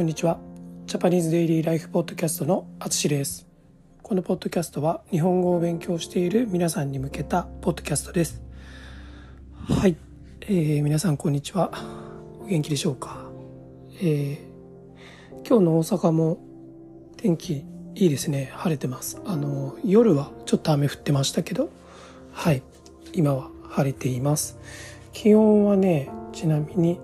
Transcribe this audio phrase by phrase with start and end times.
[0.00, 0.38] こんにちは。
[0.86, 3.46] ジャパニーズデイリーライフポッドキャストのあつしです。
[4.02, 8.40] このポッドキャストは日本語を勉強している皆さんに向けたポッドキャストです。
[9.52, 9.98] はい、
[10.40, 11.70] えー、皆さんこんにちは。
[12.40, 13.30] お元気でしょうか、
[14.00, 16.38] えー、今日の大阪も
[17.18, 18.52] 天気いいですね。
[18.54, 19.20] 晴れてます。
[19.26, 21.68] あの夜はちょっと雨降ってましたけど。
[22.32, 22.62] はい。
[23.12, 24.58] 今は晴れています。
[25.12, 26.98] 気温はねちなみに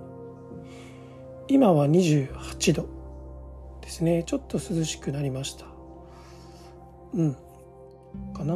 [1.47, 2.89] 今は28度
[3.81, 4.23] ですね。
[4.25, 5.65] ちょっと涼しくなりました。
[7.13, 7.33] うん。
[8.33, 8.55] かな？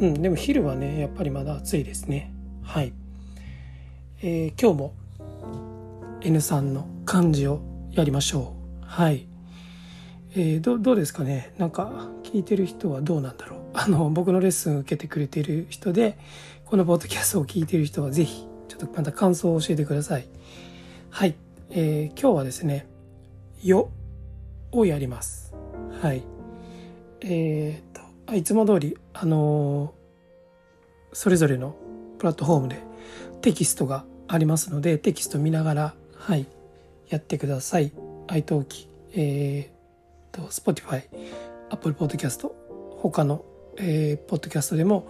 [0.00, 0.14] うん。
[0.20, 2.32] でも昼はねやっぱりまだ暑いですね。
[2.62, 2.92] はい、
[4.22, 4.94] えー、今日も
[6.22, 7.60] N さんの漢字を
[7.92, 8.84] やりましょう。
[8.84, 9.26] はい。
[10.34, 11.52] えー、どどうですかね？
[11.58, 13.60] なんか聞いてる人はどうなんだろう？
[13.74, 16.18] あの僕のレッスン受けてくれてる人で
[16.64, 20.26] このポッドキャストを聞いてる人は是非ちょっとまた感想を教えてください。
[21.10, 21.34] はい。
[21.74, 22.86] えー、今日はですね、
[23.62, 23.88] よ
[24.72, 25.54] をやります。
[26.02, 26.22] はい。
[27.22, 31.74] えー、っと、いつも通り、あのー、それぞれの
[32.18, 32.82] プラットフォームで
[33.40, 36.46] テキストがありますので、テキスト見ながら、はい、
[37.08, 37.90] やってください。
[38.26, 41.04] iTalk、えー、と、Spotify、
[41.70, 42.50] Apple Podcast、
[42.98, 43.46] 他の、
[43.78, 45.08] えー、ポッドキャストでも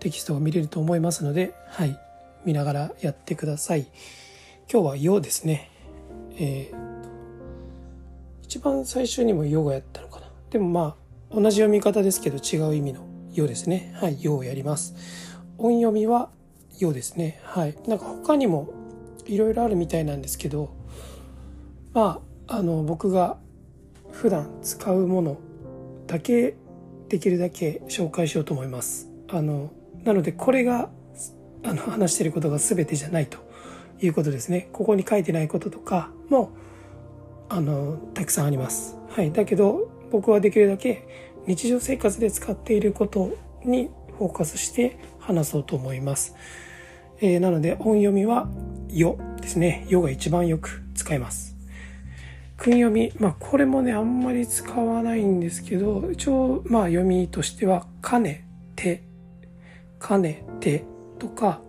[0.00, 1.98] テキストが見れると思いますので、はい、
[2.44, 3.86] 見ながらやってください。
[4.70, 5.70] 今日はよですね。
[6.36, 6.76] えー、
[8.42, 10.30] 一番最初にも「ヨ」がやったのかな。
[10.50, 10.96] でもま
[11.30, 13.92] あ同じ読み方ですけど違う意味の「よ」ですね。
[13.96, 14.94] はい「よ」をやります。
[15.58, 16.30] 音読みは
[16.78, 17.40] 「よ」ですね。
[17.42, 17.76] はい。
[17.86, 18.68] なんか他にも
[19.26, 20.70] いろいろあるみたいなんですけど
[21.92, 23.38] まああの僕が
[24.10, 25.36] 普段使うもの
[26.06, 26.56] だけ
[27.08, 29.08] できるだけ紹介しようと思います。
[29.28, 29.70] あの
[30.04, 30.90] なのでこれが
[31.62, 33.38] あの話してることが全てじゃないと。
[34.00, 34.68] いうことですね。
[34.72, 36.50] ここに書いてないこととかも、
[37.48, 38.96] あの、たくさんあります。
[39.10, 39.32] はい。
[39.32, 41.06] だけど、僕はできるだけ
[41.46, 46.34] 日常生活で使っていることにフォーカスして話そうと思います。
[47.20, 48.48] えー、なので、音読みは、
[48.90, 49.86] よですね。
[49.88, 51.56] よが一番よく使います。
[52.56, 58.46] 訓読み、まあ、これもね、あんまり使わないんですけど、一応、まあ、読みとしては、かね
[58.76, 59.02] て、
[59.98, 60.84] かねて
[61.18, 61.60] とか、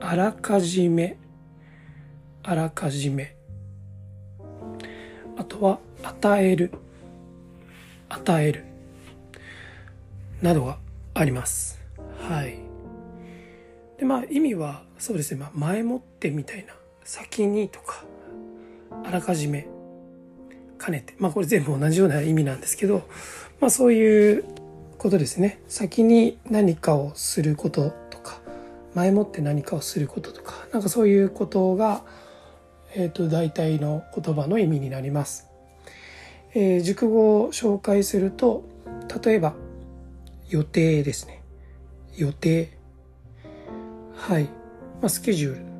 [0.00, 1.16] あらかじめ
[2.44, 3.36] あらかじめ。
[5.36, 6.72] あとは与える。
[8.08, 8.64] 与える。
[10.40, 10.78] などが
[11.14, 11.80] あります。
[12.18, 12.58] はい。
[13.98, 16.74] でまあ意味はそうですね、まあ、前もってみたいな。
[17.04, 18.04] 先にとか
[19.04, 19.66] あらかじめ
[20.84, 21.14] 兼ねて。
[21.18, 23.02] まあこれ全部同じような意味なんですけど
[23.60, 24.44] まあそういう
[24.98, 25.60] ことですね。
[25.68, 28.40] 先に何かをすることとか
[28.94, 32.02] 前もって何かをすることとかなんかそういうことが
[32.94, 35.48] えーと、大体の言葉の意味になります。
[36.54, 38.64] えー、熟語を紹介すると
[39.24, 39.54] 例えば
[40.48, 41.42] 予定ですね。
[42.16, 42.76] 予定。
[44.14, 44.50] はい、ま
[45.04, 45.72] あ、スケジュール。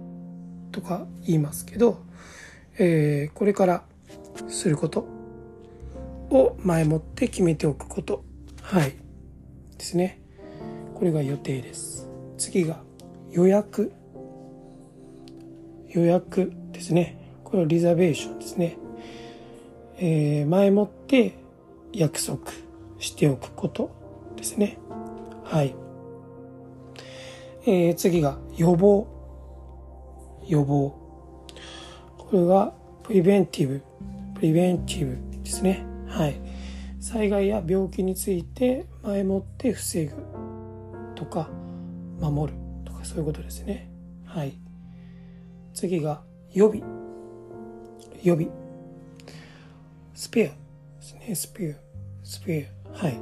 [0.73, 2.03] とか言いますけど、
[2.79, 3.85] えー、これから
[4.49, 5.07] すること
[6.31, 8.25] を前もって決めておくこと。
[8.63, 8.97] はい。
[9.77, 10.21] ですね。
[10.95, 12.09] これが予定です。
[12.39, 12.83] 次が
[13.31, 13.93] 予約。
[15.91, 16.53] 予約。
[16.83, 17.17] ですね。
[17.45, 18.77] これはリザベーションですね。
[19.99, 21.35] えー、前もって
[21.93, 22.51] 約束
[22.99, 23.91] しておくこと
[24.37, 24.79] ですね。
[25.45, 25.75] はい。
[27.65, 29.07] えー、次が予防。
[30.49, 30.99] 予防。
[32.19, 33.83] これはプリベンティブ。
[34.35, 35.85] プリベンティブですね。
[36.09, 36.35] はい。
[36.99, 40.13] 災害や病気について前もって防ぐ
[41.15, 41.49] とか
[42.19, 43.89] 守るとかそういうことですね。
[44.25, 44.59] はい。
[45.75, 46.23] 次が
[46.55, 46.83] 予備。
[48.23, 48.49] 予備。
[50.15, 50.55] スペアで
[51.01, 51.35] すね。
[51.35, 52.27] スペア。
[52.27, 52.99] スペア。
[53.05, 53.19] はい、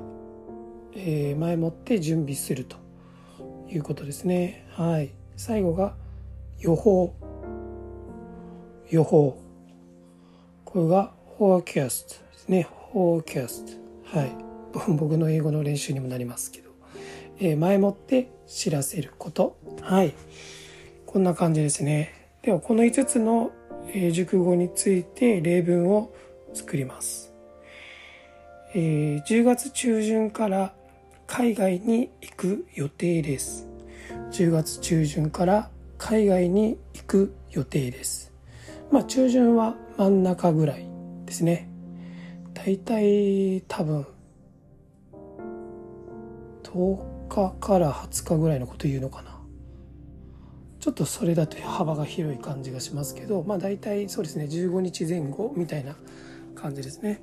[0.96, 2.76] えー、前もって準備すると
[3.68, 4.66] いうことですね。
[4.72, 5.10] はい。
[5.36, 5.94] 最後が
[6.58, 7.14] 予報。
[8.90, 9.40] 予報。
[10.64, 12.66] これが forecast ですね。
[12.92, 14.32] forecast はい。
[14.98, 16.70] 僕の英語の練習にもなりますけど、
[17.38, 19.56] えー、前もって知らせること。
[19.82, 20.14] はい。
[21.06, 22.19] こんな感じですね。
[22.42, 23.50] ではこの5つの
[24.12, 26.14] 熟語について例文を
[26.54, 27.34] 作ります。
[28.74, 30.74] えー、10月中旬から
[31.26, 33.68] 海外に行く予定です。
[34.32, 38.32] 10月中旬から海外に行く予定です。
[38.90, 40.88] まあ中旬は真ん中ぐらい
[41.26, 41.68] ですね。
[42.54, 44.06] だいたい多分
[46.62, 49.29] 10日から20日ぐらいのこと言うのかな。
[50.80, 55.94] ちょっとそれだと幅が広い感じがしますけどまあ大体そうですね15日前後みたいな
[56.54, 57.22] 感じですね。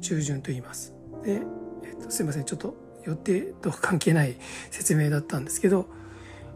[0.00, 0.94] 中旬と言います。
[1.24, 1.42] で、
[1.84, 2.44] えっと、すいません。
[2.44, 2.74] ちょっと
[3.04, 4.36] 予定と関係ない
[4.70, 5.86] 説明だったんですけど、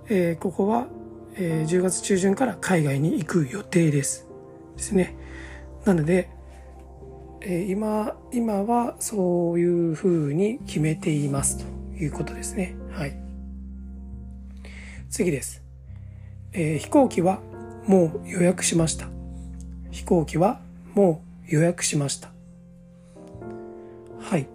[0.09, 0.87] えー、ここは、
[1.35, 4.27] えー、10月中旬から海外に行く予定です。
[4.77, 5.17] ですね。
[5.85, 6.31] なので、
[7.43, 11.65] えー、今今はそういうふうに決めていますと
[11.97, 12.77] いうことですね。
[12.91, 13.17] はい。
[15.09, 15.63] 次です、
[16.57, 17.41] えー、飛行機は
[17.87, 19.09] もう予約しました。
[19.91, 20.61] 飛行機は
[20.95, 22.31] もう予約しました。
[24.19, 24.49] はい。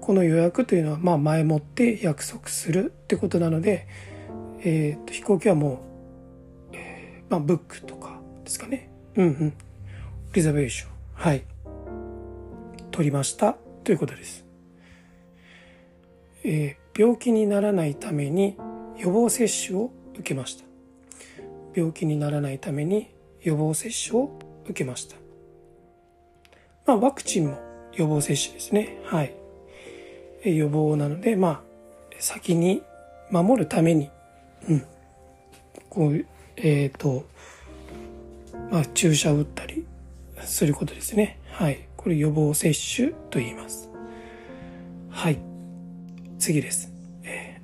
[0.00, 3.86] この予約というのはまあ前もって約束するってことなので、
[4.60, 5.80] えー、と飛行機はも
[6.72, 8.88] う、えー、まあブックとかですかね。
[9.16, 9.52] うんうん。
[10.32, 10.90] リザベーション。
[11.14, 11.42] はい。
[12.92, 14.44] 取りましたということです、
[16.42, 18.56] えー、病気にならないために
[18.96, 20.67] 予防接種を受けました。
[21.78, 23.08] 病気にならないために
[23.40, 25.14] 予防接種を受けました。
[26.84, 27.58] まあワクチンも
[27.94, 28.98] 予防接種ですね。
[29.04, 29.34] はい。
[30.44, 31.60] 予防なのでまあ
[32.18, 32.82] 先に
[33.30, 34.10] 守るために。
[34.68, 34.84] うん。
[35.88, 36.26] こう
[36.56, 37.24] えっ、ー、と
[38.72, 39.86] まあ注射を打ったり
[40.40, 41.38] することですね。
[41.52, 41.86] はい。
[41.96, 43.88] これ予防接種と言います。
[45.10, 45.38] はい。
[46.40, 46.92] 次です。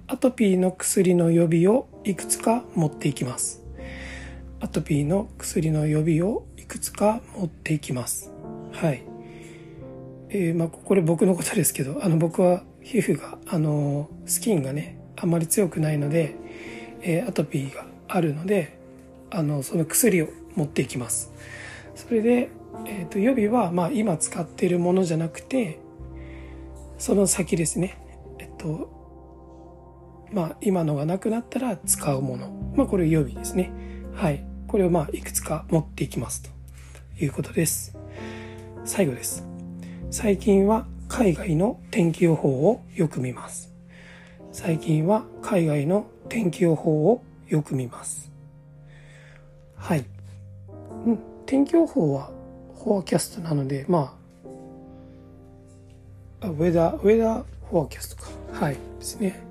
[0.06, 3.63] アトピーの薬の予備をいくつか持っていきます。
[4.60, 8.32] アトピーの薬の予備をいくつか持っていきます
[8.72, 9.02] はい
[10.30, 16.34] えー、まあこれ僕のことですけどあの僕は皮膚があのスキンがねあんまり強くないので、
[17.02, 18.78] えー、アトピーがあるので
[19.30, 21.32] あのその薬を持っていきます
[21.94, 22.50] それで、
[22.86, 25.78] えーと、予備は、まあ、今使っているものじゃなくて
[26.98, 27.98] その先ですね
[28.38, 28.94] えっと
[30.34, 32.50] まあ、今のがなくなったら使うもの。
[32.74, 33.70] まあ、これ予備ですね。
[34.14, 34.44] はい。
[34.68, 36.50] これをまあ、いくつか持っていきますと
[37.22, 37.96] いうことです。
[38.84, 39.44] 最後です。
[40.10, 43.72] 最近は海外の天気予報をよく見ます。
[44.52, 48.30] 最近は海外の天気予報をよく見ます。
[49.76, 50.04] はい。
[51.06, 52.30] うん、天気予報は
[52.84, 54.16] forecast なので、ま
[56.40, 58.30] あ、ウェダー、ウェダーフォアキャストか。
[58.52, 58.74] はい。
[58.74, 59.42] ですね。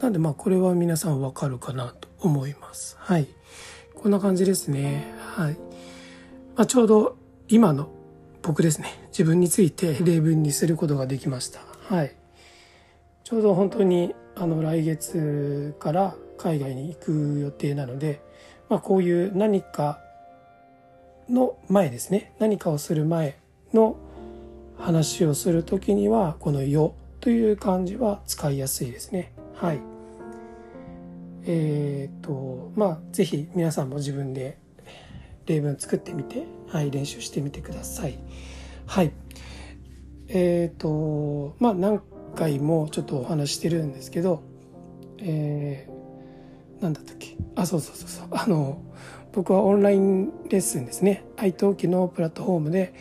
[0.00, 2.96] なんでまあこれは皆さんわかるかなと思います。
[2.98, 3.28] はい。
[3.94, 5.12] こんな感じですね。
[5.34, 5.54] はい。
[6.56, 7.16] まあ、ちょうど
[7.48, 7.90] 今の
[8.42, 8.88] 僕ですね。
[9.08, 11.60] 自分について例文にすることができました。
[11.88, 12.14] はい。
[13.24, 18.20] ちょうど本当にあの来月から海外に行く予定なので、
[18.68, 20.00] まあ、こういう何か
[21.28, 22.32] の前ですね。
[22.38, 23.36] 何かをする前
[23.72, 23.96] の
[24.78, 29.32] 話をするときには、このよという漢字は使いやすいですね。
[29.54, 29.80] はい。
[31.50, 34.58] えっ、と、まあ、ぜひ皆さんも自分で
[35.46, 38.18] 例文作ってみて、はい、練習してみてください。
[38.84, 39.12] はい。
[40.28, 42.02] えっ、と、まあ、何
[42.34, 44.42] 回もちょっとお話してるんですけど、
[45.20, 47.38] えー、なんだったっけ？
[47.56, 48.26] あ、そうそうそうそう。
[48.32, 48.82] あの、
[49.32, 51.24] 僕はオンラインレッスンですね。
[51.36, 52.92] iTalki のプラットフォームで、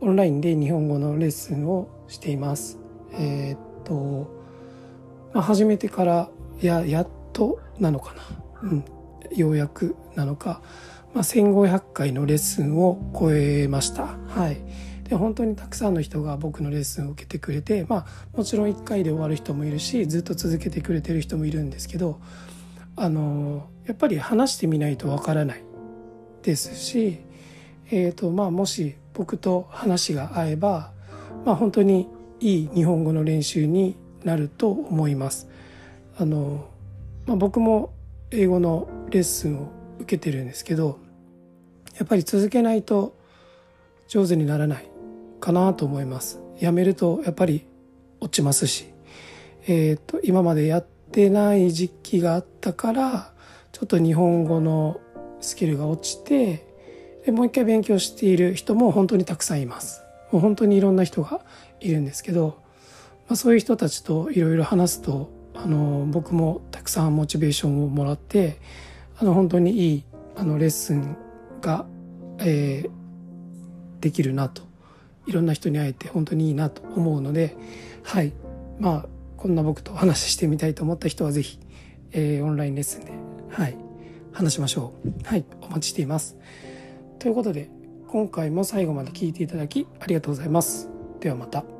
[0.00, 2.78] オンラインで日本語のレッスンをしています。
[3.12, 4.30] えっ、と、
[5.34, 6.30] まあ、始めてから
[6.62, 7.08] ややっ
[7.38, 8.22] となのかな、
[8.64, 8.84] うん、
[9.32, 10.60] ようやくなのか、
[11.14, 14.16] まあ、1500回のレッスンを超えました。
[14.26, 14.56] はい、
[15.08, 22.20] で本当にたくさんの人が僕のレッスンを受けてくれて、まあ、もちろん1回で終わる人もいるしずっと続けてくれてる人もいるんですけど
[22.96, 25.62] あのやっぱり話してみないとわからない
[26.42, 27.20] ですし、
[27.92, 30.92] えーとまあ、もし僕と話が合えば、
[31.44, 32.08] まあ、本当に
[32.40, 35.48] いい日本語の練習になると思います。
[36.16, 36.68] あの、
[37.28, 37.92] まあ、僕も
[38.30, 39.70] 英語のレッスンを
[40.00, 40.98] 受けてるんですけど
[41.98, 43.18] やっぱり続けないと
[44.08, 44.90] 上手にならない
[45.38, 46.40] かなと思います。
[46.58, 47.66] やめるとやっぱり
[48.20, 48.86] 落ちますし、
[49.66, 53.32] えっ、ー、と今までやってない時期があったから
[53.72, 54.98] ちょっと日本語の
[55.40, 56.66] スキルが落ちて
[57.26, 60.02] でもう一回勉強している人も本当にたくさんいます。
[60.32, 61.42] もう本当にいろんな人が
[61.80, 62.66] いるんですけど
[63.28, 65.30] まあ、そういう人たちといろいろ話すと
[65.62, 68.58] あの僕もたくさんモチベーションをもらって
[69.18, 70.04] あの本当にいい
[70.36, 71.16] あのレッスン
[71.60, 71.84] が、
[72.38, 72.90] えー、
[74.00, 74.62] できるなと。
[75.26, 77.54] いろんな人に会えて本当にいいなと思うので
[78.02, 78.32] はい。
[78.78, 81.58] まあこんな僕とお話ししてみたいと思った人は是非、
[82.12, 83.12] えー、オンラインレッスンで
[83.50, 83.76] はい。
[84.32, 85.26] 話しましょう。
[85.26, 85.44] はい。
[85.60, 86.36] お待ちしています。
[87.18, 87.68] ということで
[88.06, 90.88] 今回も最後まで聞いていただきありがとうございます。
[91.20, 91.77] ではまた。